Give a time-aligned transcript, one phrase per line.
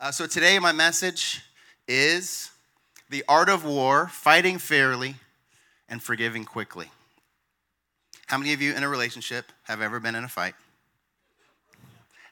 [0.00, 1.42] Uh, so today, my message
[1.88, 2.52] is
[3.10, 5.16] the art of war, fighting fairly,
[5.88, 6.88] and forgiving quickly.
[8.28, 10.54] How many of you in a relationship have ever been in a fight?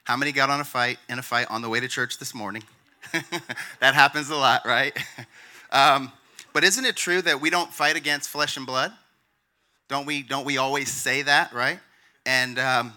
[0.05, 2.33] How many got on a fight in a fight on the way to church this
[2.33, 2.63] morning?
[3.81, 4.97] that happens a lot, right?
[5.69, 6.13] Um,
[6.53, 8.93] but isn't it true that we don't fight against flesh and blood?
[9.89, 10.23] Don't we?
[10.23, 11.81] Don't we always say that, right?
[12.25, 12.93] And um,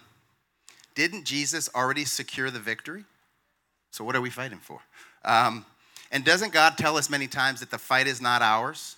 [0.95, 3.07] didn't Jesus already secure the victory?
[3.91, 4.81] So what are we fighting for?
[5.25, 5.65] Um,
[6.13, 8.97] and doesn't God tell us many times that the fight is not ours?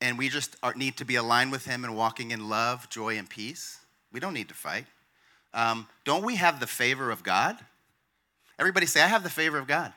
[0.00, 3.18] And we just are, need to be aligned with Him and walking in love, joy,
[3.18, 3.78] and peace?
[4.12, 4.86] We don't need to fight.
[5.52, 7.58] Um, don't we have the favor of God?
[8.58, 9.92] Everybody say, I have the favor of God.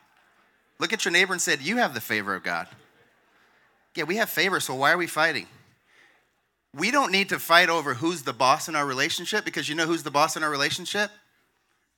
[0.78, 2.66] Look at your neighbor and said, You have the favor of God.
[3.94, 5.46] Yeah, we have favor, so why are we fighting?
[6.74, 9.86] We don't need to fight over who's the boss in our relationship because you know
[9.86, 11.10] who's the boss in our relationship?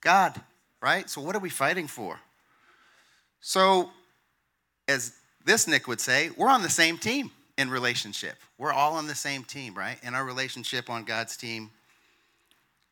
[0.03, 0.39] God,
[0.87, 1.11] right?
[1.11, 2.21] So what are we fighting for?
[3.41, 3.91] So,
[4.87, 5.15] as
[5.45, 8.37] this Nick would say, we're on the same team in relationship.
[8.57, 9.99] We're all on the same team, right?
[10.05, 11.71] In our relationship on God's team.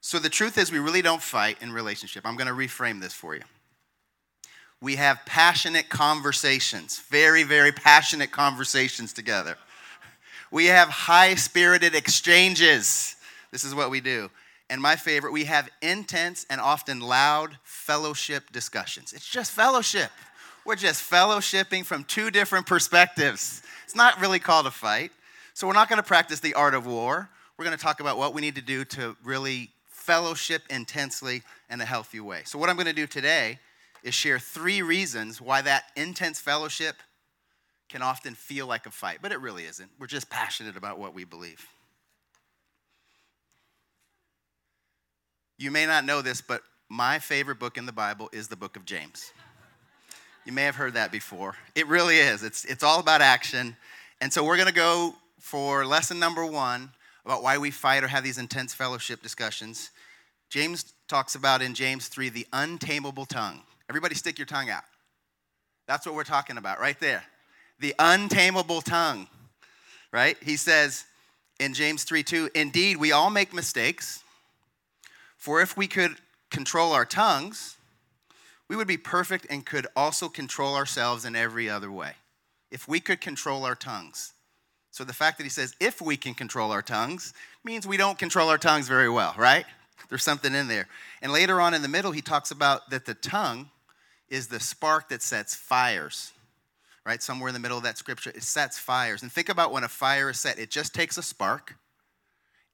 [0.00, 2.26] So the truth is, we really don't fight in relationship.
[2.26, 3.42] I'm going to reframe this for you
[4.84, 9.56] we have passionate conversations, very, very passionate conversations together.
[10.50, 13.16] We have high spirited exchanges.
[13.50, 14.30] This is what we do.
[14.70, 19.12] And my favorite, we have intense and often loud fellowship discussions.
[19.12, 20.10] It's just fellowship.
[20.64, 23.62] We're just fellowshipping from two different perspectives.
[23.84, 25.12] It's not really called a fight.
[25.52, 27.28] So we're not going to practice the art of war.
[27.58, 31.80] We're going to talk about what we need to do to really fellowship intensely in
[31.80, 32.42] a healthy way.
[32.44, 33.58] So, what I'm going to do today
[34.02, 36.96] is share three reasons why that intense fellowship
[37.88, 39.90] can often feel like a fight, but it really isn't.
[39.98, 41.66] We're just passionate about what we believe.
[45.64, 48.76] You may not know this, but my favorite book in the Bible is the book
[48.76, 49.32] of James.
[50.44, 51.54] You may have heard that before.
[51.74, 52.42] It really is.
[52.42, 53.74] It's, it's all about action.
[54.20, 56.90] And so we're going to go for lesson number one
[57.24, 59.90] about why we fight or have these intense fellowship discussions.
[60.50, 63.62] James talks about in James 3 the untamable tongue.
[63.88, 64.84] Everybody stick your tongue out.
[65.88, 67.24] That's what we're talking about right there.
[67.80, 69.28] The untamable tongue,
[70.12, 70.36] right?
[70.42, 71.06] He says
[71.58, 74.23] in James 3 2, indeed, we all make mistakes.
[75.44, 76.16] For if we could
[76.50, 77.76] control our tongues,
[78.66, 82.12] we would be perfect and could also control ourselves in every other way.
[82.70, 84.32] If we could control our tongues.
[84.90, 88.18] So the fact that he says, if we can control our tongues, means we don't
[88.18, 89.66] control our tongues very well, right?
[90.08, 90.88] There's something in there.
[91.20, 93.68] And later on in the middle, he talks about that the tongue
[94.30, 96.32] is the spark that sets fires,
[97.04, 97.22] right?
[97.22, 99.20] Somewhere in the middle of that scripture, it sets fires.
[99.20, 101.76] And think about when a fire is set, it just takes a spark,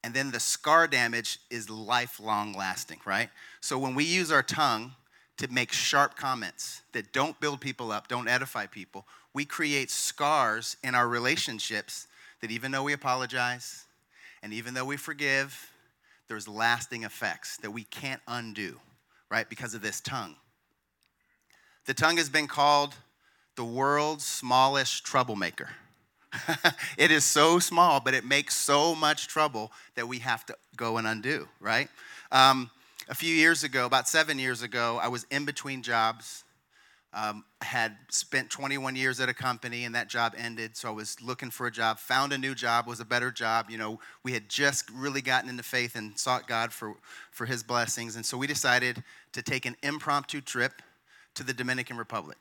[0.03, 3.29] and then the scar damage is lifelong lasting, right?
[3.59, 4.93] So when we use our tongue
[5.37, 10.77] to make sharp comments that don't build people up, don't edify people, we create scars
[10.83, 12.07] in our relationships
[12.41, 13.85] that even though we apologize
[14.41, 15.71] and even though we forgive,
[16.27, 18.79] there's lasting effects that we can't undo,
[19.29, 19.49] right?
[19.49, 20.35] Because of this tongue.
[21.85, 22.95] The tongue has been called
[23.55, 25.69] the world's smallest troublemaker.
[26.97, 30.97] it is so small, but it makes so much trouble that we have to go
[30.97, 31.89] and undo, right?
[32.31, 32.69] Um,
[33.09, 36.43] a few years ago, about seven years ago, I was in between jobs.
[37.13, 41.21] Um, had spent 21 years at a company and that job ended so i was
[41.21, 44.31] looking for a job found a new job was a better job you know we
[44.31, 46.93] had just really gotten into faith and sought god for,
[47.29, 49.03] for his blessings and so we decided
[49.33, 50.81] to take an impromptu trip
[51.35, 52.37] to the Dominican Republic.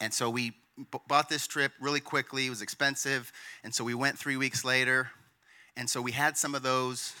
[0.00, 2.46] And so we b- bought this trip really quickly.
[2.46, 3.32] It was expensive.
[3.64, 5.10] And so we went three weeks later.
[5.76, 7.14] And so we had some of those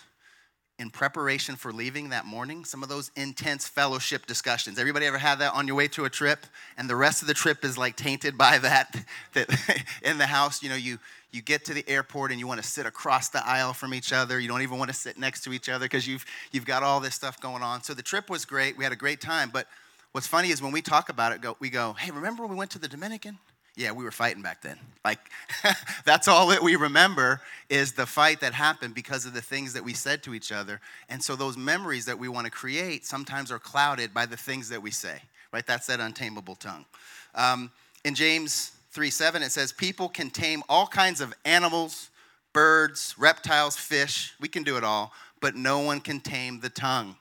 [0.78, 4.78] in preparation for leaving that morning, some of those intense fellowship discussions.
[4.78, 6.46] Everybody ever had that on your way to a trip?
[6.76, 8.94] And the rest of the trip is like tainted by that,
[9.32, 9.48] that
[10.02, 10.98] in the house, you know, you,
[11.30, 14.12] you get to the airport and you want to sit across the aisle from each
[14.12, 14.38] other.
[14.38, 17.00] You don't even want to sit next to each other because you've, you've got all
[17.00, 17.82] this stuff going on.
[17.82, 18.76] So the trip was great.
[18.76, 19.50] We had a great time.
[19.50, 19.66] But
[20.16, 22.56] What's funny is when we talk about it, go, we go, hey, remember when we
[22.56, 23.36] went to the Dominican?
[23.76, 24.78] Yeah, we were fighting back then.
[25.04, 25.18] Like,
[26.06, 29.84] that's all that we remember is the fight that happened because of the things that
[29.84, 30.80] we said to each other.
[31.10, 34.70] And so those memories that we want to create sometimes are clouded by the things
[34.70, 35.20] that we say,
[35.52, 35.66] right?
[35.66, 36.86] That's that untamable tongue.
[37.34, 37.70] Um,
[38.02, 42.08] in James 3 7, it says, People can tame all kinds of animals,
[42.54, 44.32] birds, reptiles, fish.
[44.40, 45.12] We can do it all,
[45.42, 47.16] but no one can tame the tongue.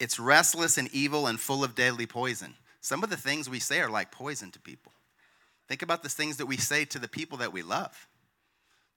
[0.00, 2.54] It's restless and evil and full of deadly poison.
[2.80, 4.92] Some of the things we say are like poison to people.
[5.68, 8.06] Think about the things that we say to the people that we love,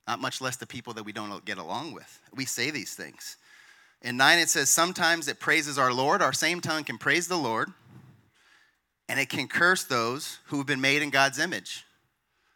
[0.08, 2.20] not much less the people that we don't get along with.
[2.36, 3.38] We say these things.
[4.02, 6.22] In 9, it says, Sometimes it praises our Lord.
[6.22, 7.72] Our same tongue can praise the Lord,
[9.08, 11.86] and it can curse those who have been made in God's image.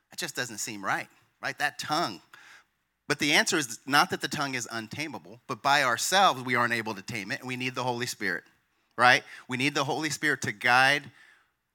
[0.09, 1.07] That just doesn't seem right,
[1.41, 1.57] right?
[1.57, 2.21] That tongue.
[3.11, 6.71] But the answer is not that the tongue is untamable, but by ourselves we aren't
[6.71, 8.45] able to tame it, and we need the Holy Spirit,
[8.97, 9.21] right?
[9.49, 11.11] We need the Holy Spirit to guide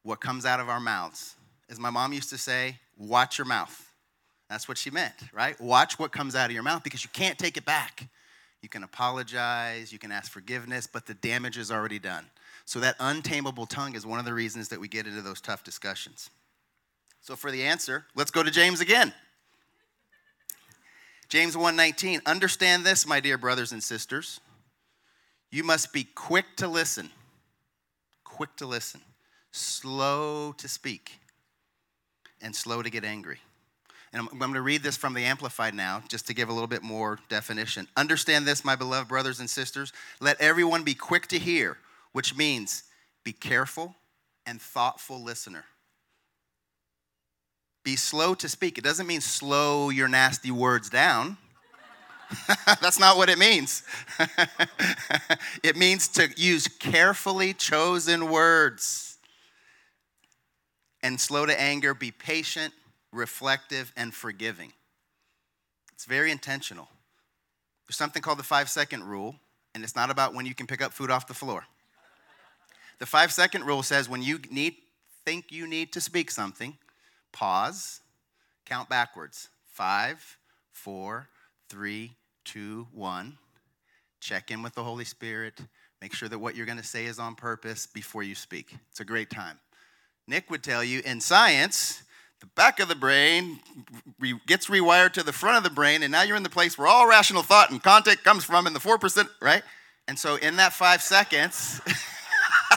[0.03, 1.35] what comes out of our mouths.
[1.69, 3.93] As my mom used to say, watch your mouth.
[4.49, 5.61] That's what she meant, right?
[5.61, 8.09] Watch what comes out of your mouth because you can't take it back.
[8.63, 12.25] You can apologize, you can ask forgiveness, but the damage is already done.
[12.65, 15.65] So that untamable tongue is one of the reasons that we get into those tough
[15.65, 16.31] discussions.
[17.21, 19.13] So for the answer, let's go to James again.
[21.29, 24.41] James 1:19 Understand this, my dear brothers and sisters.
[25.51, 27.11] You must be quick to listen.
[28.25, 29.01] Quick to listen.
[29.53, 31.19] Slow to speak
[32.43, 33.41] and slow to get angry.
[34.13, 36.53] And I'm, I'm going to read this from the Amplified now, just to give a
[36.53, 37.89] little bit more definition.
[37.97, 39.93] Understand this, my beloved brothers and sisters.
[40.21, 41.79] Let everyone be quick to hear,
[42.13, 42.85] which means
[43.25, 43.95] be careful
[44.47, 45.65] and thoughtful listener.
[47.87, 48.79] Be slow to speak.
[48.79, 51.37] It doesn't mean slow your nasty words down.
[52.81, 53.85] That's not what it means.
[55.63, 59.19] it means to use carefully chosen words.
[61.01, 62.75] And slow to anger, be patient
[63.13, 64.73] reflective, and forgiving.
[65.93, 66.89] It's very intentional.
[67.87, 69.37] There's something called the five second rule,
[69.77, 71.65] and it's not about when you can pick up food off the floor.
[72.99, 74.75] The five second rule says when you need,
[75.25, 76.77] think you need to speak something,
[77.37, 78.01] pause,
[78.65, 79.51] count backwards.
[79.71, 80.39] Five,
[80.73, 81.29] four,
[81.69, 82.13] three,
[82.47, 83.37] two, one.
[84.21, 85.61] Check in with the Holy Spirit.
[86.01, 88.75] Make sure that what you're going to say is on purpose before you speak.
[88.91, 89.59] It's a great time.
[90.27, 92.03] Nick would tell you in science,
[92.41, 93.61] the back of the brain
[94.19, 96.79] re- gets rewired to the front of the brain, and now you're in the place
[96.79, 99.63] where all rational thought and content comes from in the 4%, right?
[100.09, 101.83] And so in that five seconds,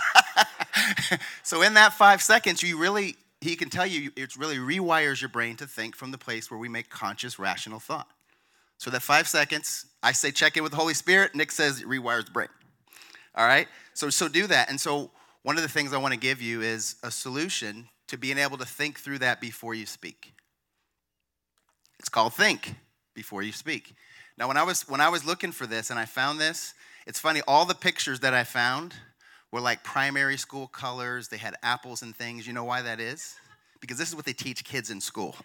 [1.44, 5.30] so in that five seconds, you really, he can tell you, it really rewires your
[5.30, 8.09] brain to think from the place where we make conscious, rational thought.
[8.77, 11.36] So that five seconds, I say check in with the Holy Spirit.
[11.36, 12.50] Nick says it rewires the brain.
[13.36, 13.68] All right?
[13.94, 14.69] So, so do that.
[14.69, 15.12] And so
[15.44, 18.57] one of the things I want to give you is a solution to being able
[18.57, 20.33] to think through that before you speak.
[22.00, 22.75] It's called think
[23.13, 23.94] before you speak.
[24.38, 26.74] Now, when I was when I was looking for this and I found this,
[27.06, 27.42] it's funny.
[27.47, 28.95] All the pictures that I found
[29.51, 31.28] were like primary school colors.
[31.28, 32.46] They had apples and things.
[32.48, 33.36] You know why that is?
[33.81, 35.36] Because this is what they teach kids in school.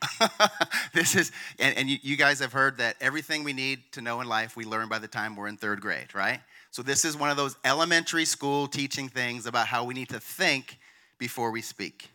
[0.92, 4.20] this is, and, and you, you guys have heard that everything we need to know
[4.20, 6.40] in life we learn by the time we're in third grade, right?
[6.70, 10.18] So this is one of those elementary school teaching things about how we need to
[10.18, 10.78] think
[11.18, 12.10] before we speak.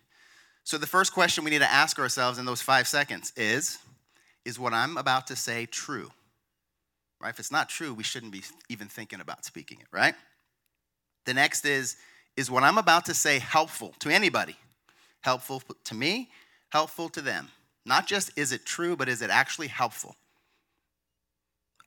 [0.66, 3.80] So, the first question we need to ask ourselves in those five seconds is
[4.46, 6.12] Is what I'm about to say true?
[7.20, 7.30] Right?
[7.30, 10.14] If it's not true, we shouldn't be even thinking about speaking it, right?
[11.26, 11.98] The next is
[12.36, 14.56] Is what I'm about to say helpful to anybody?
[15.22, 16.30] Helpful to me,
[16.70, 17.50] helpful to them.
[17.86, 20.16] Not just is it true, but is it actually helpful?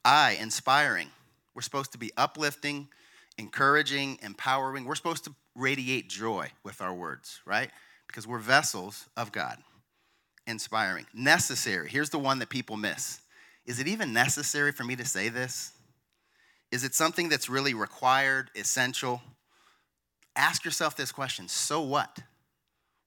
[0.04, 1.10] I, inspiring.
[1.54, 2.88] We're supposed to be uplifting,
[3.38, 4.84] encouraging, empowering.
[4.84, 7.70] We're supposed to radiate joy with our words, right?
[8.12, 9.56] because we're vessels of God.
[10.46, 11.06] Inspiring.
[11.14, 11.88] Necessary.
[11.88, 13.20] Here's the one that people miss.
[13.64, 15.72] Is it even necessary for me to say this?
[16.72, 19.20] Is it something that's really required, essential?
[20.34, 22.18] Ask yourself this question so what?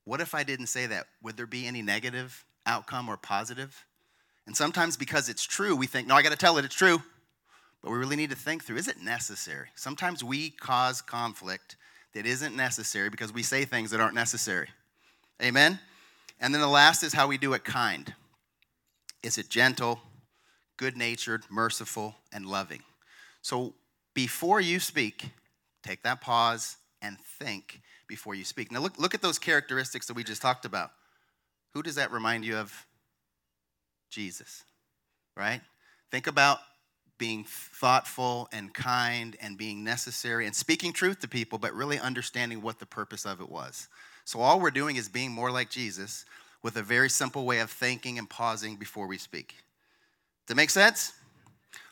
[0.05, 1.07] What if I didn't say that?
[1.23, 3.85] Would there be any negative outcome or positive?
[4.45, 7.01] And sometimes because it's true, we think, no, I got to tell it, it's true.
[7.81, 9.69] But we really need to think through is it necessary?
[9.73, 11.75] Sometimes we cause conflict
[12.13, 14.69] that isn't necessary because we say things that aren't necessary.
[15.41, 15.79] Amen?
[16.39, 18.13] And then the last is how we do it kind.
[19.23, 20.01] Is it gentle,
[20.77, 22.83] good natured, merciful, and loving?
[23.45, 23.75] So
[24.15, 25.29] before you speak,
[25.83, 28.71] take that pause and think before you speak.
[28.71, 30.89] Now look, look at those characteristics that we just talked about.
[31.75, 32.73] Who does that remind you of?
[34.09, 34.63] Jesus,
[35.37, 35.61] right?
[36.09, 36.57] Think about
[37.19, 42.63] being thoughtful and kind and being necessary and speaking truth to people, but really understanding
[42.63, 43.89] what the purpose of it was.
[44.23, 46.25] So all we're doing is being more like Jesus
[46.63, 49.49] with a very simple way of thinking and pausing before we speak.
[49.49, 51.13] Does that make sense?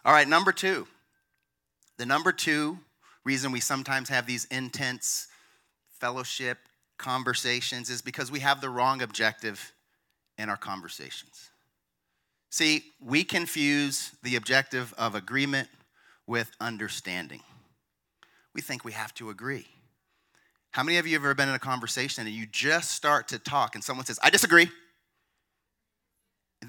[0.04, 0.88] All right, number two.
[1.98, 2.80] The number two
[3.24, 5.28] reason we sometimes have these intense
[6.00, 6.58] fellowship
[6.98, 9.74] conversations is because we have the wrong objective
[10.38, 11.50] in our conversations.
[12.50, 15.70] See, we confuse the objective of agreement
[16.28, 17.42] with understanding.
[18.54, 19.68] We think we have to agree.
[20.72, 23.40] How many of you have ever been in a conversation and you just start to
[23.40, 24.70] talk and someone says, I disagree?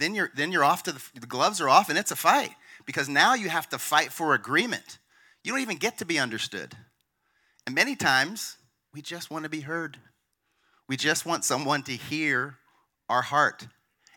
[0.01, 2.51] then you're, then you're off to the, the gloves are off and it's a fight
[2.87, 4.99] because now you have to fight for agreement.
[5.45, 6.75] You don't even get to be understood.
[7.67, 8.57] And many times,
[8.93, 9.99] we just want to be heard.
[10.89, 12.57] We just want someone to hear
[13.09, 13.69] our heart.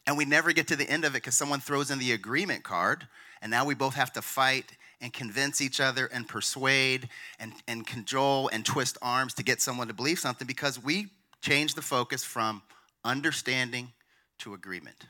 [0.05, 2.63] And we never get to the end of it because someone throws in the agreement
[2.63, 3.07] card,
[3.41, 7.85] and now we both have to fight and convince each other and persuade and, and
[7.85, 11.07] cajole and twist arms to get someone to believe something because we
[11.41, 12.61] change the focus from
[13.03, 13.91] understanding
[14.39, 15.07] to agreement.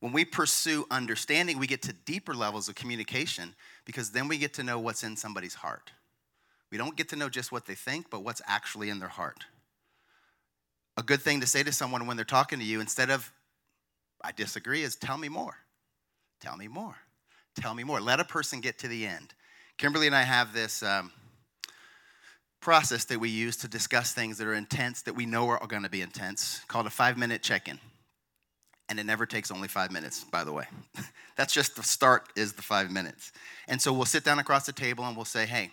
[0.00, 3.54] When we pursue understanding, we get to deeper levels of communication
[3.88, 5.92] because then we get to know what's in somebody's heart.
[6.70, 9.46] We don't get to know just what they think, but what's actually in their heart.
[10.98, 13.32] A good thing to say to someone when they're talking to you, instead of,
[14.22, 15.56] I disagree, is tell me more.
[16.38, 16.96] Tell me more.
[17.58, 17.98] Tell me more.
[17.98, 19.32] Let a person get to the end.
[19.78, 21.10] Kimberly and I have this um,
[22.60, 25.84] process that we use to discuss things that are intense, that we know are going
[25.84, 27.78] to be intense, called a five minute check in.
[28.88, 30.64] And it never takes only five minutes, by the way.
[31.36, 33.32] That's just the start, is the five minutes.
[33.68, 35.70] And so we'll sit down across the table and we'll say, hey,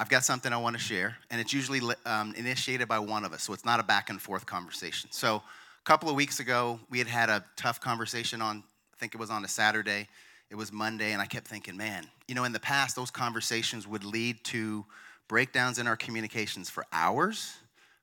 [0.00, 1.16] I've got something I want to share.
[1.30, 4.22] And it's usually um, initiated by one of us, so it's not a back and
[4.22, 5.10] forth conversation.
[5.12, 5.42] So a
[5.84, 8.62] couple of weeks ago, we had had a tough conversation on,
[8.94, 10.08] I think it was on a Saturday.
[10.50, 13.86] It was Monday, and I kept thinking, man, you know, in the past, those conversations
[13.86, 14.86] would lead to
[15.28, 17.54] breakdowns in our communications for hours,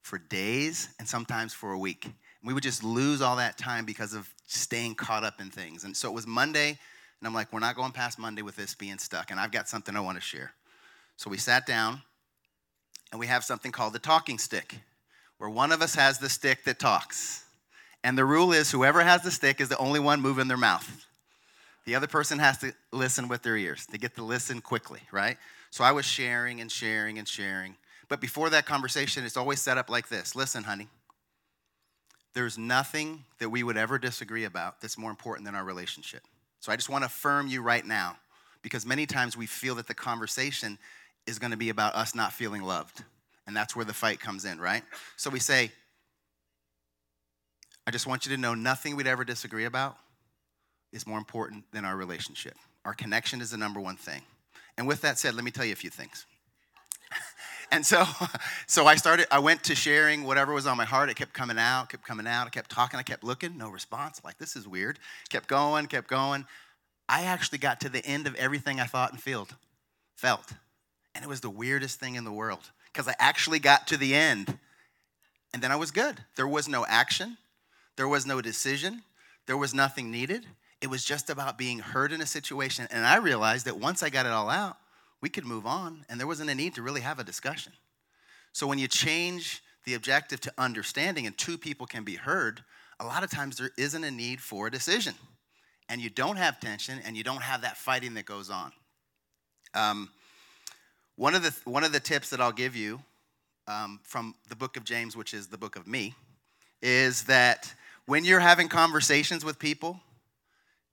[0.01, 2.07] for days, and sometimes for a week.
[2.45, 5.83] We would just lose all that time because of staying caught up in things.
[5.83, 8.75] And so it was Monday, and I'm like, we're not going past Monday with this
[8.75, 10.53] being stuck, and I've got something I want to share.
[11.17, 12.03] So we sat down,
[13.11, 14.77] and we have something called the talking stick,
[15.39, 17.43] where one of us has the stick that talks.
[18.03, 21.05] And the rule is whoever has the stick is the only one moving their mouth.
[21.85, 23.87] The other person has to listen with their ears.
[23.89, 25.37] They get to listen quickly, right?
[25.71, 27.75] So I was sharing and sharing and sharing.
[28.07, 30.87] But before that conversation, it's always set up like this Listen, honey,
[32.35, 36.21] there's nothing that we would ever disagree about that's more important than our relationship.
[36.59, 38.17] So I just want to affirm you right now
[38.61, 40.77] because many times we feel that the conversation
[41.25, 43.03] is going to be about us not feeling loved.
[43.47, 44.83] And that's where the fight comes in, right?
[45.17, 45.71] So we say,
[47.87, 49.95] I just want you to know nothing we'd ever disagree about
[50.91, 52.55] is more important than our relationship.
[52.83, 54.21] Our connection is the number one thing.
[54.77, 56.25] And with that said, let me tell you a few things.
[57.71, 58.03] And so,
[58.67, 61.09] so I started, I went to sharing whatever was on my heart.
[61.09, 62.47] It kept coming out, kept coming out.
[62.47, 64.21] I kept talking, I kept looking, no response.
[64.23, 64.99] Like, this is weird.
[65.29, 66.45] Kept going, kept going.
[67.07, 69.53] I actually got to the end of everything I thought and felt.
[70.15, 70.53] Felt.
[71.13, 74.15] And it was the weirdest thing in the world because I actually got to the
[74.15, 74.57] end.
[75.53, 76.23] And then I was good.
[76.35, 77.37] There was no action,
[77.95, 79.03] there was no decision,
[79.45, 80.45] there was nothing needed.
[80.81, 82.87] It was just about being heard in a situation.
[82.91, 84.77] And I realized that once I got it all out,
[85.25, 87.73] we could move on, and there wasn't a need to really have a discussion.
[88.53, 92.63] So when you change the objective to understanding and two people can be heard,
[92.99, 95.15] a lot of times there isn't a need for a decision.
[95.89, 98.71] And you don't have tension and you don't have that fighting that goes on.
[99.73, 100.09] Um,
[101.15, 103.01] one, of the, one of the tips that I'll give you
[103.67, 106.13] um, from the book of James, which is the book of me,
[106.83, 107.73] is that
[108.05, 109.99] when you're having conversations with people,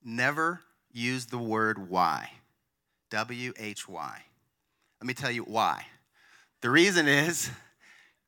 [0.02, 2.30] never use the word why.
[3.12, 4.22] W H Y.
[5.00, 5.84] Let me tell you why.
[6.62, 7.50] The reason is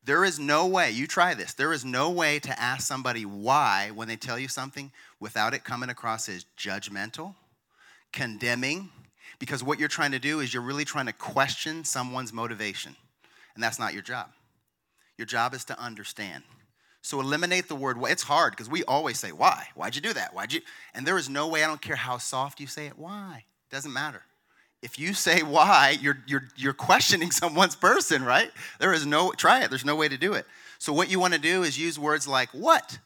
[0.03, 3.89] there is no way, you try this, there is no way to ask somebody why
[3.95, 7.33] when they tell you something without it coming across as judgmental,
[8.13, 8.89] condemning,
[9.39, 12.95] because what you're trying to do is you're really trying to question someone's motivation.
[13.55, 14.27] And that's not your job.
[15.17, 16.43] Your job is to understand.
[17.01, 18.11] So eliminate the word why.
[18.11, 19.67] It's hard because we always say, why?
[19.73, 20.35] Why'd you do that?
[20.35, 20.61] Why'd you?
[20.93, 23.45] And there is no way, I don't care how soft you say it, why?
[23.71, 24.21] It doesn't matter
[24.81, 28.51] if you say why, you're, you're, you're questioning someone's person, right?
[28.79, 30.45] There is no, try it, there's no way to do it.
[30.77, 32.99] So, what you want to do is use words like, What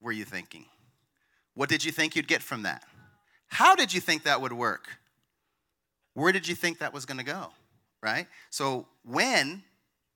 [0.00, 0.66] were you thinking?
[1.54, 2.84] What did you think you'd get from that?
[3.48, 4.88] How did you think that would work?
[6.14, 7.48] Where did you think that was going to go?
[8.02, 8.26] Right?
[8.50, 9.62] So, when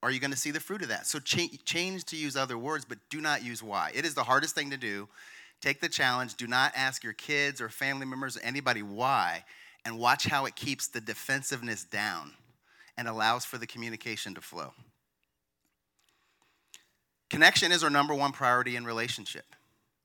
[0.03, 1.07] are you going to see the fruit of that?
[1.07, 3.91] So, cha- change to use other words, but do not use why.
[3.95, 5.09] It is the hardest thing to do.
[5.61, 6.35] Take the challenge.
[6.35, 9.43] Do not ask your kids or family members or anybody why
[9.89, 12.33] and watch how it keeps the defensiveness down
[12.99, 14.75] and allows for the communication to flow.
[17.31, 19.47] Connection is our number one priority in relationship.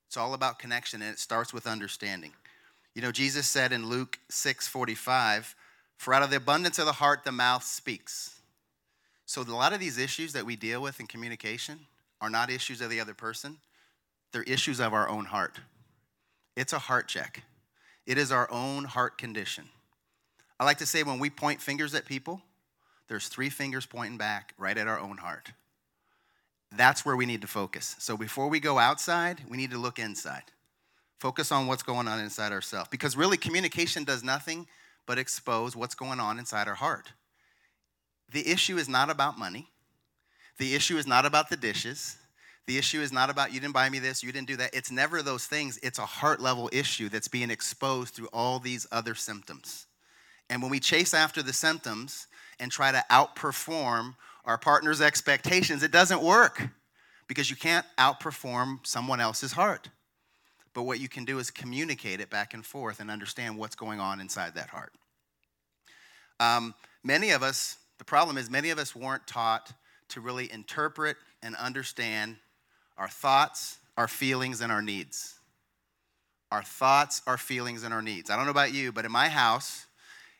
[0.07, 2.31] It's all about connection and it starts with understanding.
[2.95, 5.53] You know, Jesus said in Luke 6 45,
[5.97, 8.39] For out of the abundance of the heart, the mouth speaks.
[9.25, 11.79] So, a lot of these issues that we deal with in communication
[12.21, 13.57] are not issues of the other person,
[14.31, 15.59] they're issues of our own heart.
[16.55, 17.43] It's a heart check.
[18.05, 19.65] It is our own heart condition.
[20.59, 22.41] I like to say when we point fingers at people,
[23.07, 25.51] there's three fingers pointing back right at our own heart.
[26.75, 27.95] That's where we need to focus.
[27.99, 30.43] So before we go outside, we need to look inside.
[31.19, 32.89] Focus on what's going on inside ourselves.
[32.89, 34.67] Because really, communication does nothing
[35.05, 37.13] but expose what's going on inside our heart.
[38.31, 39.69] The issue is not about money.
[40.57, 42.17] The issue is not about the dishes.
[42.65, 44.73] The issue is not about you didn't buy me this, you didn't do that.
[44.73, 45.77] It's never those things.
[45.83, 49.87] It's a heart level issue that's being exposed through all these other symptoms.
[50.49, 52.27] And when we chase after the symptoms
[52.59, 54.15] and try to outperform
[54.45, 56.61] our partner's expectations, it doesn't work
[57.27, 59.89] because you can't outperform someone else's heart.
[60.73, 63.99] But what you can do is communicate it back and forth and understand what's going
[63.99, 64.93] on inside that heart.
[66.39, 69.71] Um, many of us, the problem is, many of us weren't taught
[70.09, 72.37] to really interpret and understand
[72.97, 75.35] our thoughts, our feelings, and our needs.
[76.51, 78.29] Our thoughts, our feelings, and our needs.
[78.29, 79.87] I don't know about you, but in my house,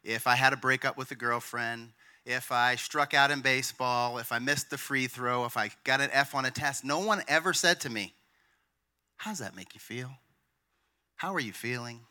[0.03, 1.89] if I had a breakup with a girlfriend,
[2.25, 6.01] if I struck out in baseball, if I missed the free throw, if I got
[6.01, 8.13] an F on a test, no one ever said to me,
[9.17, 10.10] How does that make you feel?
[11.15, 12.01] How are you feeling?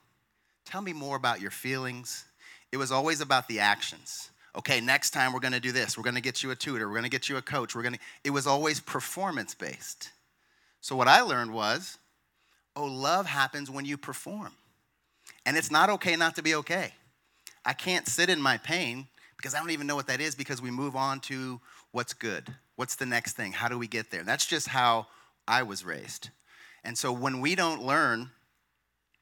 [0.64, 2.24] Tell me more about your feelings.
[2.72, 4.30] It was always about the actions.
[4.56, 5.96] Okay, next time we're gonna do this.
[5.96, 6.88] We're gonna get you a tutor.
[6.88, 7.74] We're gonna get you a coach.
[7.74, 10.10] We're gonna, it was always performance based.
[10.82, 11.96] So what I learned was,
[12.74, 14.52] oh, love happens when you perform.
[15.46, 16.92] And it's not okay not to be okay.
[17.64, 20.60] I can't sit in my pain because I don't even know what that is because
[20.60, 21.60] we move on to
[21.92, 22.52] what's good.
[22.74, 23.52] What's the next thing?
[23.52, 24.24] How do we get there?
[24.24, 25.06] That's just how
[25.46, 26.30] I was raised.
[26.82, 28.30] And so when we don't learn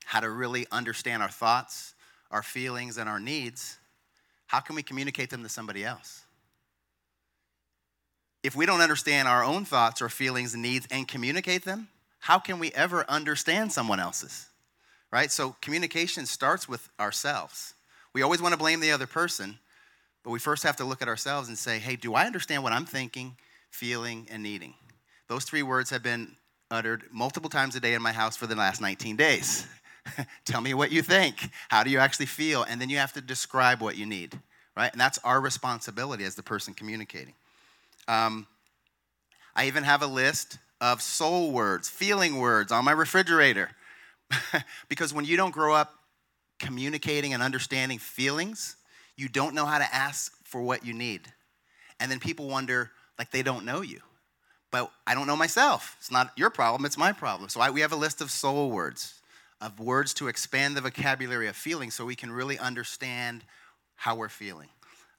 [0.07, 1.95] how to really understand our thoughts,
[2.31, 3.77] our feelings, and our needs,
[4.47, 6.25] how can we communicate them to somebody else?
[8.43, 11.89] If we don't understand our own thoughts or feelings and needs and communicate them,
[12.21, 14.47] how can we ever understand someone else's?
[15.11, 15.31] Right?
[15.31, 17.75] So communication starts with ourselves.
[18.13, 19.59] We always want to blame the other person,
[20.23, 22.73] but we first have to look at ourselves and say, hey, do I understand what
[22.73, 23.37] I'm thinking,
[23.71, 24.75] feeling, and needing?
[25.29, 26.37] Those three words have been
[26.71, 29.67] uttered multiple times a day in my house for the last 19 days.
[30.45, 31.51] Tell me what you think.
[31.69, 32.63] How do you actually feel?
[32.63, 34.39] And then you have to describe what you need,
[34.77, 34.91] right?
[34.91, 37.35] And that's our responsibility as the person communicating.
[38.09, 38.47] Um,
[39.55, 43.71] I even have a list of soul words, feeling words on my refrigerator.
[44.89, 45.93] because when you don't grow up
[46.59, 48.77] communicating and understanding feelings,
[49.17, 51.23] you don't know how to ask for what you need.
[51.99, 54.01] And then people wonder, like, they don't know you.
[54.71, 55.97] But I don't know myself.
[55.99, 57.49] It's not your problem, it's my problem.
[57.49, 59.21] So I, we have a list of soul words,
[59.61, 63.43] of words to expand the vocabulary of feeling so we can really understand
[63.97, 64.69] how we're feeling.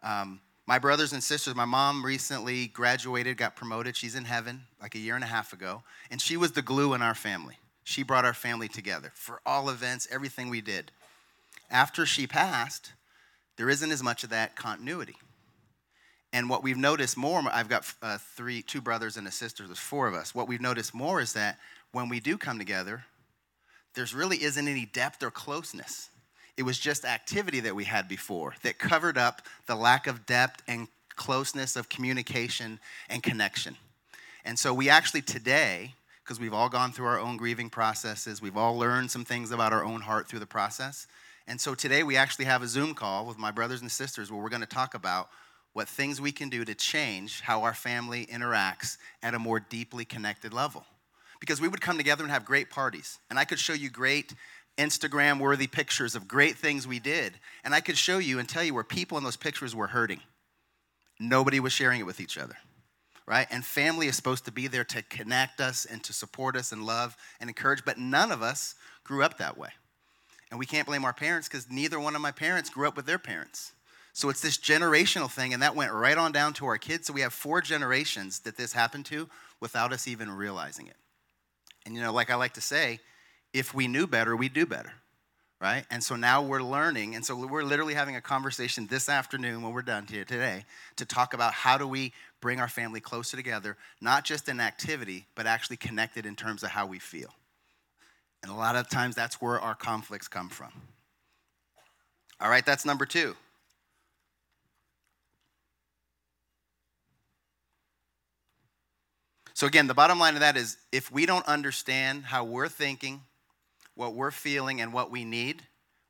[0.01, 0.39] Um,
[0.71, 3.93] my brothers and sisters, my mom recently graduated, got promoted.
[3.93, 5.83] She's in heaven like a year and a half ago.
[6.09, 7.57] And she was the glue in our family.
[7.83, 10.93] She brought our family together for all events, everything we did.
[11.69, 12.93] After she passed,
[13.57, 15.17] there isn't as much of that continuity.
[16.31, 19.77] And what we've noticed more, I've got uh, three, two brothers and a sister, there's
[19.77, 20.33] four of us.
[20.33, 21.57] What we've noticed more is that
[21.91, 23.03] when we do come together,
[23.93, 26.10] there's really isn't any depth or closeness.
[26.57, 30.61] It was just activity that we had before that covered up the lack of depth
[30.67, 33.77] and closeness of communication and connection.
[34.43, 38.57] And so we actually today, because we've all gone through our own grieving processes, we've
[38.57, 41.07] all learned some things about our own heart through the process.
[41.47, 44.41] And so today we actually have a Zoom call with my brothers and sisters where
[44.41, 45.29] we're going to talk about
[45.73, 50.05] what things we can do to change how our family interacts at a more deeply
[50.05, 50.85] connected level.
[51.39, 53.17] Because we would come together and have great parties.
[53.29, 54.33] And I could show you great
[54.77, 57.33] Instagram worthy pictures of great things we did.
[57.63, 60.21] And I could show you and tell you where people in those pictures were hurting.
[61.19, 62.57] Nobody was sharing it with each other,
[63.27, 63.47] right?
[63.51, 66.83] And family is supposed to be there to connect us and to support us and
[66.83, 69.69] love and encourage, but none of us grew up that way.
[70.49, 73.05] And we can't blame our parents because neither one of my parents grew up with
[73.05, 73.73] their parents.
[74.13, 77.07] So it's this generational thing, and that went right on down to our kids.
[77.07, 79.29] So we have four generations that this happened to
[79.61, 80.97] without us even realizing it.
[81.85, 82.99] And you know, like I like to say,
[83.53, 84.93] if we knew better, we'd do better,
[85.59, 85.85] right?
[85.91, 89.73] And so now we're learning, and so we're literally having a conversation this afternoon when
[89.73, 90.65] we're done here today
[90.97, 95.25] to talk about how do we bring our family closer together, not just in activity,
[95.35, 97.33] but actually connected in terms of how we feel.
[98.43, 100.71] And a lot of times that's where our conflicts come from.
[102.39, 103.35] All right, that's number two.
[109.53, 113.21] So, again, the bottom line of that is if we don't understand how we're thinking,
[113.95, 115.63] what we're feeling and what we need,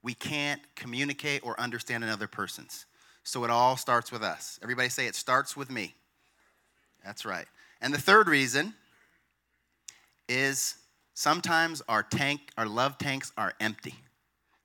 [0.03, 2.85] we can't communicate or understand another person's.
[3.23, 4.59] So it all starts with us.
[4.63, 5.95] Everybody say it starts with me.
[7.03, 7.45] That's right.
[7.81, 8.73] And the third reason
[10.27, 10.75] is
[11.13, 13.95] sometimes our tank, our love tanks are empty.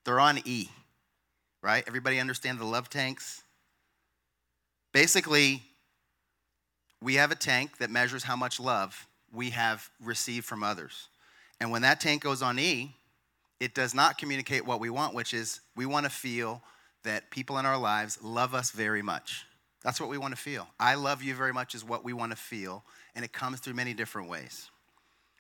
[0.05, 0.69] They're on E.
[1.63, 1.85] Right?
[1.87, 3.43] Everybody understand the love tanks?
[4.93, 5.63] Basically,
[7.03, 11.09] we have a tank that measures how much love we have received from others.
[11.61, 12.95] And when that tank goes on E,
[13.61, 16.63] it does not communicate what we want, which is we want to feel
[17.05, 19.45] that people in our lives love us very much,
[19.83, 20.67] That's what we want to feel.
[20.81, 22.83] I love you very much is what we want to feel,
[23.15, 24.69] and it comes through many different ways.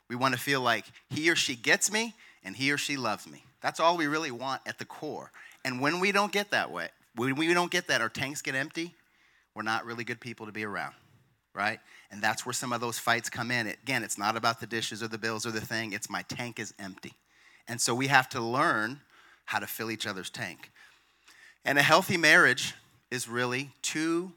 [0.08, 3.26] We want to feel like he or she gets me and he or she loves
[3.26, 3.42] me.
[3.60, 5.32] That's all we really want at the core.
[5.64, 8.54] And when we don't get that way, when we don't get that, our tanks get
[8.54, 8.94] empty,
[9.54, 10.94] we're not really good people to be around,
[11.52, 11.80] right?
[12.12, 13.66] And that's where some of those fights come in.
[13.66, 16.60] Again, it's not about the dishes or the bills or the thing, it's my tank
[16.60, 17.14] is empty.
[17.68, 19.00] And so we have to learn
[19.46, 20.70] how to fill each other's tank.
[21.64, 22.74] And a healthy marriage
[23.10, 24.32] is really two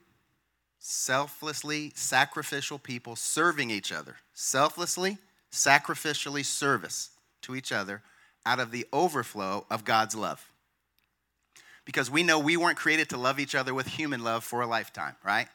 [0.80, 4.16] selflessly sacrificial people serving each other.
[4.34, 5.18] Selflessly,
[5.52, 7.12] sacrificially service
[7.42, 8.02] to each other
[8.46, 10.50] out of the overflow of God's love.
[11.86, 14.68] Because we know we weren't created to love each other with human love for a
[14.68, 15.48] lifetime, right?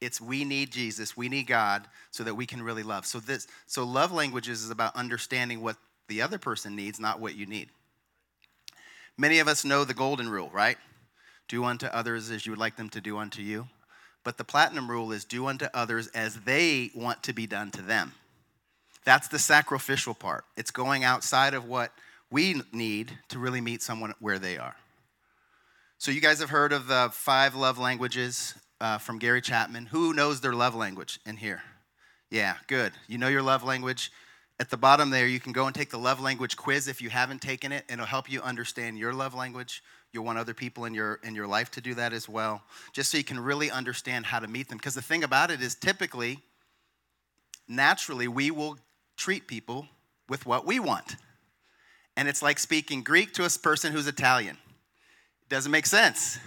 [0.00, 3.04] It's we need Jesus, we need God so that we can really love.
[3.04, 5.76] So this so love languages is about understanding what
[6.08, 7.68] the other person needs, not what you need.
[9.16, 10.78] Many of us know the golden rule, right?
[11.48, 13.68] Do unto others as you would like them to do unto you.
[14.24, 17.82] But the platinum rule is do unto others as they want to be done to
[17.82, 18.12] them.
[19.04, 20.44] That's the sacrificial part.
[20.56, 21.92] It's going outside of what
[22.30, 24.76] we need to really meet someone where they are.
[25.96, 29.86] So, you guys have heard of the five love languages uh, from Gary Chapman.
[29.86, 31.62] Who knows their love language in here?
[32.30, 32.92] Yeah, good.
[33.08, 34.12] You know your love language.
[34.60, 37.10] At the bottom there, you can go and take the love language quiz if you
[37.10, 39.84] haven't taken it, and it'll help you understand your love language.
[40.12, 43.12] You'll want other people in your in your life to do that as well, just
[43.12, 44.78] so you can really understand how to meet them.
[44.78, 46.40] Because the thing about it is, typically,
[47.68, 48.78] naturally, we will
[49.16, 49.86] treat people
[50.28, 51.14] with what we want,
[52.16, 54.56] and it's like speaking Greek to a person who's Italian.
[55.42, 56.40] It doesn't make sense,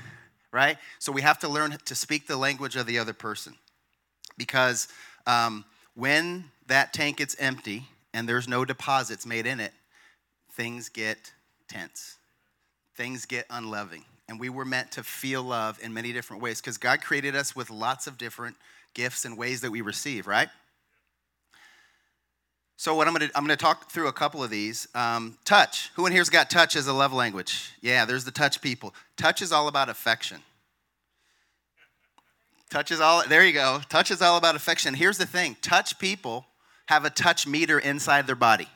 [0.51, 0.77] right?
[0.99, 3.53] So we have to learn to speak the language of the other person,
[4.37, 4.89] because
[5.25, 5.63] um,
[5.95, 9.73] when that tank gets empty and there's no deposits made in it,
[10.53, 11.31] things get
[11.67, 12.17] tense.
[12.95, 14.05] Things get unloving.
[14.27, 17.55] And we were meant to feel love in many different ways because God created us
[17.55, 18.55] with lots of different
[18.93, 20.49] gifts and ways that we receive, right?
[22.77, 24.87] So what I'm gonna I'm gonna talk through a couple of these.
[24.95, 25.91] Um, touch.
[25.95, 27.71] Who in here's got touch as a love language?
[27.81, 28.95] Yeah, there's the touch people.
[29.17, 30.39] Touch is all about affection.
[32.71, 33.23] Touch is all.
[33.27, 33.81] There you go.
[33.89, 34.95] Touch is all about affection.
[34.95, 35.57] Here's the thing.
[35.61, 36.47] Touch people
[36.91, 38.67] have a touch meter inside their body.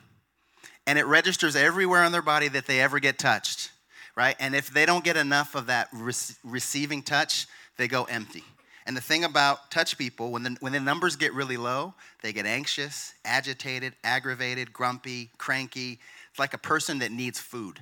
[0.86, 3.70] And it registers everywhere on their body that they ever get touched,
[4.16, 4.34] right?
[4.40, 8.42] And if they don't get enough of that re- receiving touch, they go empty.
[8.86, 12.32] And the thing about touch people, when the, when the numbers get really low, they
[12.32, 15.98] get anxious, agitated, aggravated, grumpy, cranky.
[16.30, 17.80] It's like a person that needs food,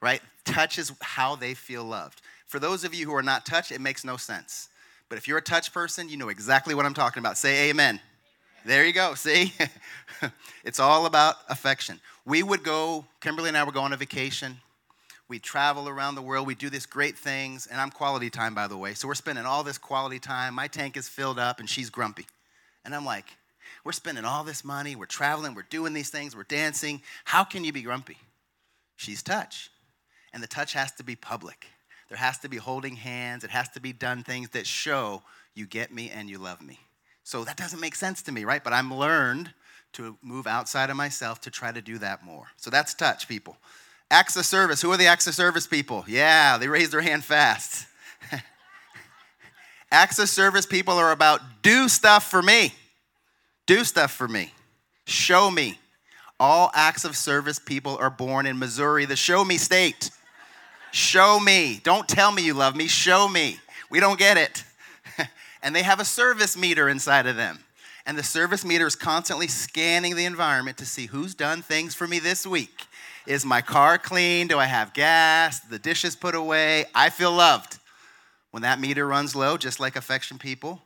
[0.00, 0.22] right?
[0.44, 2.22] Touch is how they feel loved.
[2.46, 4.68] For those of you who are not touched, it makes no sense.
[5.08, 7.36] But if you're a touch person, you know exactly what I'm talking about.
[7.36, 8.00] Say amen.
[8.64, 9.14] There you go.
[9.14, 9.52] See?
[10.64, 12.00] it's all about affection.
[12.24, 14.56] We would go, Kimberly and I would go on a vacation.
[15.28, 16.46] We travel around the world.
[16.46, 17.66] We do these great things.
[17.66, 18.94] And I'm quality time, by the way.
[18.94, 20.54] So we're spending all this quality time.
[20.54, 22.26] My tank is filled up and she's grumpy.
[22.84, 23.26] And I'm like,
[23.84, 24.96] we're spending all this money.
[24.96, 25.54] We're traveling.
[25.54, 26.34] We're doing these things.
[26.34, 27.02] We're dancing.
[27.24, 28.16] How can you be grumpy?
[28.96, 29.70] She's touch.
[30.32, 31.66] And the touch has to be public.
[32.08, 33.44] There has to be holding hands.
[33.44, 35.22] It has to be done things that show
[35.54, 36.78] you get me and you love me.
[37.24, 38.62] So that doesn't make sense to me, right?
[38.62, 39.52] But I'm learned
[39.94, 42.46] to move outside of myself to try to do that more.
[42.56, 43.56] So that's touch, people.
[44.10, 44.82] Acts of service.
[44.82, 46.04] Who are the acts of service people?
[46.06, 47.86] Yeah, they raised their hand fast.
[49.90, 52.74] acts of service people are about do stuff for me.
[53.66, 54.52] Do stuff for me.
[55.06, 55.78] Show me.
[56.38, 60.10] All acts of service people are born in Missouri, the show me state.
[60.92, 61.80] Show me.
[61.82, 62.86] Don't tell me you love me.
[62.86, 63.58] Show me.
[63.90, 64.64] We don't get it
[65.64, 67.58] and they have a service meter inside of them.
[68.06, 72.06] And the service meter is constantly scanning the environment to see who's done things for
[72.06, 72.82] me this week.
[73.26, 74.46] Is my car clean?
[74.46, 75.60] Do I have gas?
[75.60, 76.84] The dishes put away?
[76.94, 77.78] I feel loved.
[78.50, 80.82] When that meter runs low, just like affection people,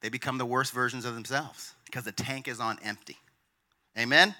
[0.00, 3.16] they become the worst versions of themselves because the tank is on empty.
[3.98, 4.36] Amen?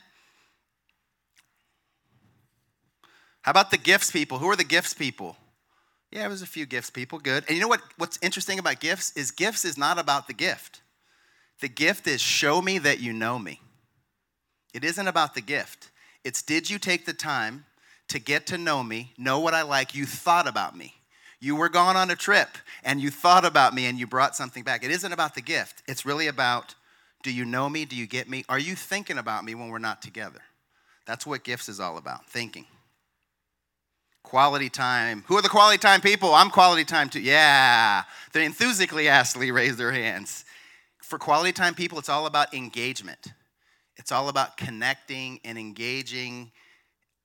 [3.42, 4.38] How about the gifts people?
[4.38, 5.36] Who are the gifts people?
[6.10, 7.18] Yeah, it was a few gifts, people.
[7.18, 7.44] Good.
[7.46, 7.82] And you know what?
[7.96, 10.82] What's interesting about gifts is gifts is not about the gift.
[11.60, 13.60] The gift is show me that you know me.
[14.74, 15.90] It isn't about the gift.
[16.24, 17.64] It's did you take the time
[18.08, 19.94] to get to know me, know what I like?
[19.94, 20.94] You thought about me.
[21.38, 22.48] You were gone on a trip
[22.84, 24.84] and you thought about me and you brought something back.
[24.84, 25.82] It isn't about the gift.
[25.86, 26.74] It's really about
[27.22, 27.84] do you know me?
[27.84, 28.44] Do you get me?
[28.48, 30.40] Are you thinking about me when we're not together?
[31.06, 32.64] That's what gifts is all about thinking.
[34.22, 35.24] Quality time.
[35.26, 36.34] Who are the quality time people?
[36.34, 37.20] I'm quality time too.
[37.20, 38.04] Yeah.
[38.32, 40.44] They enthusiastically raise their hands.
[41.02, 43.32] For quality time people, it's all about engagement.
[43.96, 46.52] It's all about connecting and engaging.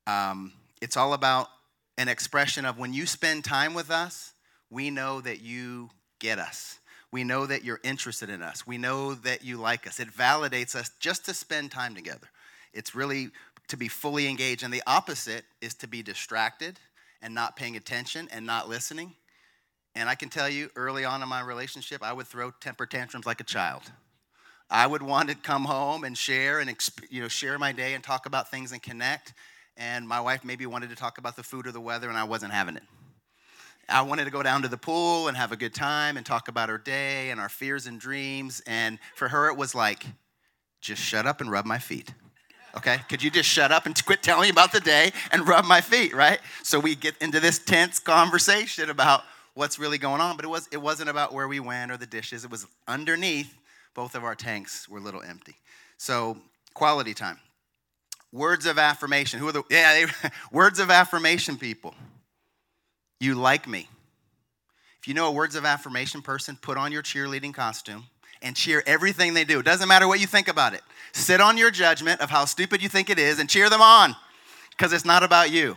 [0.07, 1.49] Um, it's all about
[1.97, 4.33] an expression of when you spend time with us,
[4.69, 6.79] we know that you get us.
[7.11, 8.67] We know that you're interested in us.
[8.67, 9.99] We know that you like us.
[9.99, 12.27] It validates us just to spend time together.
[12.73, 13.29] It's really
[13.67, 14.63] to be fully engaged.
[14.63, 16.79] And the opposite is to be distracted
[17.21, 19.13] and not paying attention and not listening.
[19.95, 23.25] And I can tell you, early on in my relationship, I would throw temper tantrums
[23.25, 23.83] like a child.
[24.69, 26.75] I would want to come home and share and
[27.09, 29.33] you know share my day and talk about things and connect.
[29.77, 32.23] And my wife maybe wanted to talk about the food or the weather, and I
[32.23, 32.83] wasn't having it.
[33.87, 36.47] I wanted to go down to the pool and have a good time and talk
[36.47, 38.61] about her day and our fears and dreams.
[38.65, 40.05] And for her, it was like,
[40.81, 42.11] just shut up and rub my feet.
[42.77, 42.99] Okay?
[43.09, 45.81] Could you just shut up and quit telling me about the day and rub my
[45.81, 46.39] feet, right?
[46.63, 50.67] So we get into this tense conversation about what's really going on, but it, was,
[50.71, 52.43] it wasn't about where we went or the dishes.
[52.43, 53.55] It was underneath,
[53.93, 55.55] both of our tanks were a little empty.
[55.97, 56.37] So,
[56.73, 57.39] quality time.
[58.33, 59.39] Words of affirmation.
[59.39, 61.95] Who are the, yeah, they, words of affirmation people.
[63.19, 63.87] You like me.
[64.99, 68.05] If you know a words of affirmation person, put on your cheerleading costume
[68.45, 69.59] and cheer everything they do.
[69.59, 70.81] It doesn't matter what you think about it.
[71.11, 74.15] Sit on your judgment of how stupid you think it is and cheer them on
[74.69, 75.75] because it's not about you.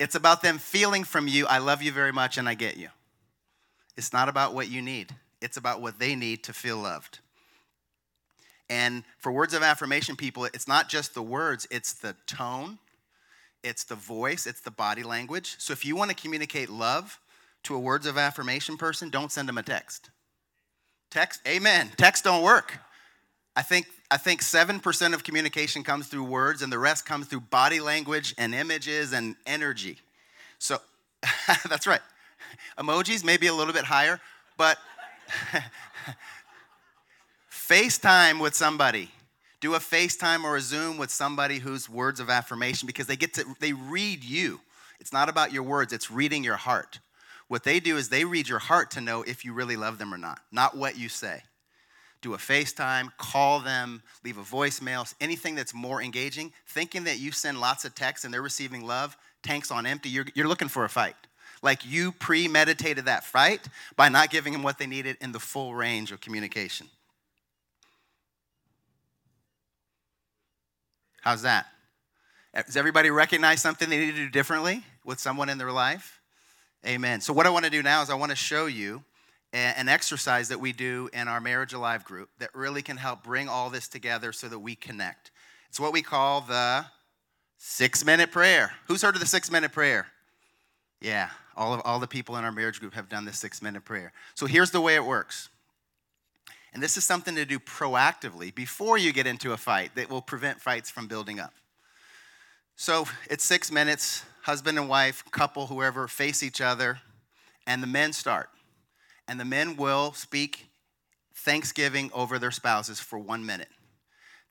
[0.00, 2.88] It's about them feeling from you, I love you very much and I get you.
[3.96, 7.20] It's not about what you need, it's about what they need to feel loved.
[8.68, 12.78] And for words of affirmation people, it's not just the words, it's the tone,
[13.62, 15.54] it's the voice, it's the body language.
[15.58, 17.20] So if you want to communicate love
[17.64, 20.10] to a words of affirmation person, don't send them a text.
[21.14, 21.92] Text, amen.
[21.96, 22.76] Text don't work.
[23.54, 27.40] I think I think 7% of communication comes through words and the rest comes through
[27.40, 29.98] body language and images and energy.
[30.58, 30.78] So
[31.68, 32.00] that's right.
[32.76, 34.20] Emojis maybe a little bit higher,
[34.56, 34.76] but
[37.50, 39.08] FaceTime with somebody
[39.60, 43.34] do a FaceTime or a Zoom with somebody whose words of affirmation because they get
[43.34, 44.60] to they read you.
[44.98, 46.98] It's not about your words, it's reading your heart.
[47.54, 50.12] What they do is they read your heart to know if you really love them
[50.12, 51.40] or not, not what you say.
[52.20, 56.52] Do a FaceTime, call them, leave a voicemail, anything that's more engaging.
[56.66, 60.26] Thinking that you send lots of texts and they're receiving love, tanks on empty, you're,
[60.34, 61.14] you're looking for a fight.
[61.62, 65.76] Like you premeditated that fight by not giving them what they needed in the full
[65.76, 66.88] range of communication.
[71.20, 71.66] How's that?
[72.52, 76.20] Does everybody recognize something they need to do differently with someone in their life?
[76.86, 77.22] Amen.
[77.22, 79.02] So, what I want to do now is I want to show you
[79.54, 83.48] an exercise that we do in our Marriage Alive group that really can help bring
[83.48, 85.30] all this together so that we connect.
[85.68, 86.84] It's what we call the
[87.56, 88.72] six minute prayer.
[88.86, 90.08] Who's heard of the six minute prayer?
[91.00, 93.84] Yeah, all of all the people in our marriage group have done the six minute
[93.84, 94.12] prayer.
[94.34, 95.48] So here's the way it works.
[96.74, 100.22] And this is something to do proactively before you get into a fight that will
[100.22, 101.54] prevent fights from building up.
[102.76, 107.00] So it's six minutes, husband and wife, couple, whoever, face each other,
[107.66, 108.50] and the men start.
[109.26, 110.66] And the men will speak
[111.34, 113.70] thanksgiving over their spouses for one minute.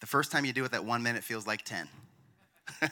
[0.02, 1.88] The first time you do it, that one minute feels like 10.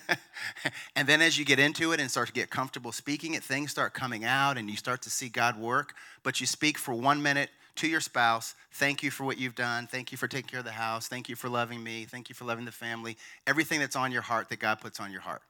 [0.96, 3.72] and then as you get into it and start to get comfortable speaking it, things
[3.72, 5.96] start coming out and you start to see God work.
[6.22, 9.88] But you speak for one minute to your spouse, thank you for what you've done.
[9.88, 11.08] Thank you for taking care of the house.
[11.08, 12.06] Thank you for loving me.
[12.06, 13.18] Thank you for loving the family.
[13.48, 15.42] Everything that's on your heart that God puts on your heart.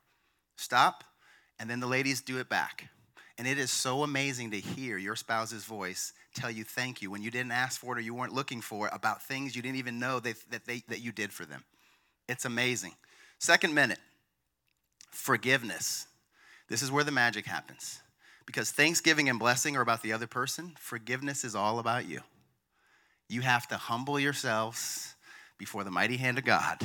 [0.56, 1.04] Stop,
[1.62, 2.90] and then the ladies do it back.
[3.38, 7.22] And it is so amazing to hear your spouse's voice tell you thank you when
[7.22, 9.78] you didn't ask for it or you weren't looking for it about things you didn't
[9.78, 11.64] even know that, that, they, that you did for them.
[12.28, 12.94] It's amazing.
[13.38, 14.00] Second minute
[15.12, 16.08] forgiveness.
[16.68, 18.02] This is where the magic happens.
[18.48, 22.22] Because thanksgiving and blessing are about the other person, forgiveness is all about you.
[23.30, 25.14] You have to humble yourselves
[25.60, 26.80] before the mighty hand of God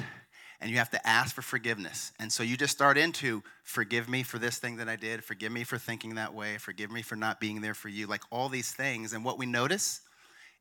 [0.61, 2.13] and you have to ask for forgiveness.
[2.19, 5.53] And so you just start into forgive me for this thing that I did, forgive
[5.53, 8.49] me for thinking that way, forgive me for not being there for you, like all
[8.49, 9.13] these things.
[9.13, 10.01] And what we notice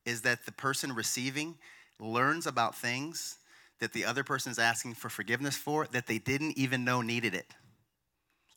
[0.05, 1.55] is that the person receiving
[1.99, 3.37] learns about things
[3.79, 7.33] that the other person is asking for forgiveness for that they didn't even know needed
[7.33, 7.47] it.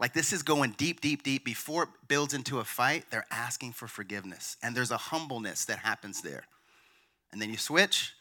[0.00, 1.44] Like this is going deep, deep, deep.
[1.44, 4.56] Before it builds into a fight, they're asking for forgiveness.
[4.62, 6.44] And there's a humbleness that happens there.
[7.32, 8.14] And then you switch,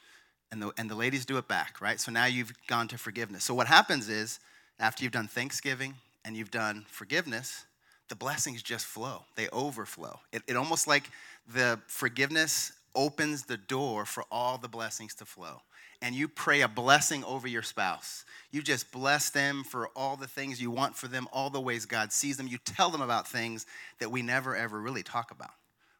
[0.51, 1.99] and the, and the ladies do it back, right?
[1.99, 3.43] So now you've gone to forgiveness.
[3.43, 4.39] So what happens is,
[4.79, 7.65] after you've done Thanksgiving and you've done forgiveness,
[8.09, 10.19] the blessings just flow, they overflow.
[10.31, 11.09] It, it almost like
[11.51, 15.61] the forgiveness opens the door for all the blessings to flow
[16.01, 18.23] and you pray a blessing over your spouse.
[18.51, 21.85] You just bless them for all the things you want for them, all the ways
[21.85, 22.47] God sees them.
[22.47, 23.65] You tell them about things
[23.99, 25.51] that we never ever really talk about,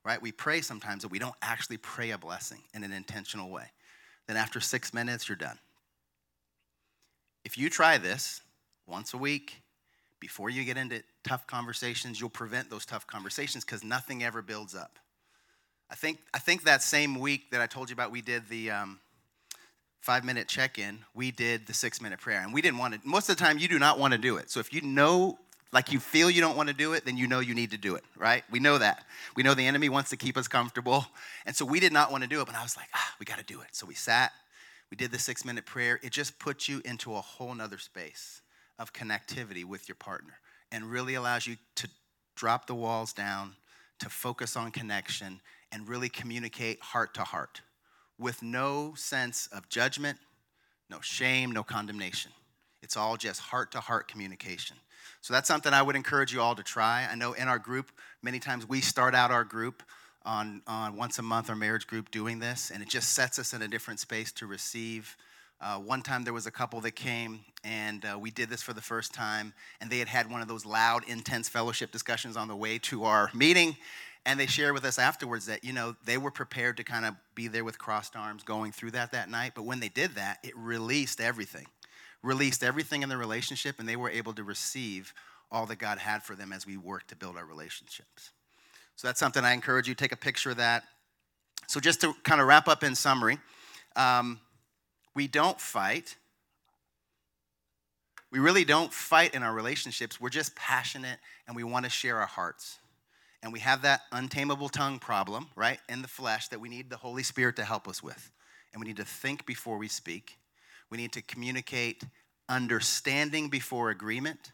[0.04, 0.22] right?
[0.22, 3.72] We pray sometimes, but we don't actually pray a blessing in an intentional way.
[4.28, 5.58] Then after six minutes, you're done.
[7.46, 8.42] If you try this
[8.86, 9.62] once a week,
[10.20, 14.76] before you get into tough conversations, you'll prevent those tough conversations because nothing ever builds
[14.76, 15.00] up.
[15.90, 18.72] I think, I think that same week that I told you about, we did the
[18.72, 19.00] um,
[20.02, 22.42] five minute check in, we did the six minute prayer.
[22.42, 24.38] And we didn't want to, most of the time, you do not want to do
[24.38, 24.50] it.
[24.50, 25.38] So if you know,
[25.72, 27.78] like you feel you don't want to do it, then you know you need to
[27.78, 28.44] do it, right?
[28.52, 29.06] We know that.
[29.36, 31.06] We know the enemy wants to keep us comfortable.
[31.46, 33.26] And so we did not want to do it, but I was like, ah, we
[33.26, 33.70] got to do it.
[33.74, 34.32] So we sat,
[34.90, 36.00] we did the six minute prayer.
[36.02, 38.42] It just puts you into a whole nother space
[38.80, 40.34] of connectivity with your partner
[40.72, 41.90] and really allows you to
[42.36, 43.56] drop the walls down,
[44.00, 47.62] to focus on connection, and really communicate heart to heart
[48.20, 50.18] with no sense of judgment,
[50.90, 52.32] no shame, no condemnation.
[52.82, 54.78] It's all just heart to heart communication.
[55.22, 57.08] So that's something I would encourage you all to try.
[57.10, 57.92] I know in our group,
[58.22, 59.84] many times we start out our group
[60.26, 63.54] on, on once a month, our marriage group doing this, and it just sets us
[63.54, 65.16] in a different space to receive
[65.60, 68.74] uh, one time there was a couple that came and uh, we did this for
[68.74, 72.48] the first time, and they had had one of those loud, intense fellowship discussions on
[72.48, 73.76] the way to our meeting.
[74.26, 77.16] And they shared with us afterwards that, you know, they were prepared to kind of
[77.34, 79.54] be there with crossed arms going through that that night.
[79.56, 81.66] But when they did that, it released everything,
[82.28, 85.14] released everything in the relationship, and they were able to receive
[85.52, 88.32] all that God had for them as we work to build our relationships.
[88.98, 89.96] So that's something I encourage you.
[89.96, 90.84] Take a picture of that.
[91.68, 93.38] So just to kind of wrap up in summary,
[93.96, 94.40] um,
[95.16, 96.16] we don't fight.
[98.32, 100.20] We really don't fight in our relationships.
[100.20, 102.78] We're just passionate and we want to share our hearts.
[103.42, 106.98] And we have that untamable tongue problem, right, in the flesh that we need the
[106.98, 108.32] Holy Spirit to help us with.
[108.74, 110.38] And we need to think before we speak.
[110.90, 112.04] We need to communicate
[112.50, 114.52] understanding before agreement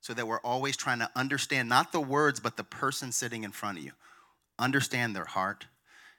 [0.00, 3.52] so that we're always trying to understand not the words, but the person sitting in
[3.52, 3.92] front of you.
[4.58, 5.66] Understand their heart.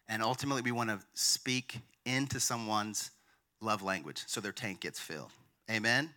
[0.07, 3.11] And ultimately, we want to speak into someone's
[3.61, 5.31] love language so their tank gets filled.
[5.69, 6.09] Amen?